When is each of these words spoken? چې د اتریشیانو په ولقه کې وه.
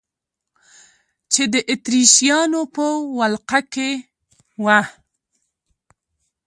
چې 1.33 1.43
د 1.53 1.55
اتریشیانو 1.71 2.61
په 2.75 2.85
ولقه 3.19 3.59
کې 3.73 3.89
وه. 4.63 4.79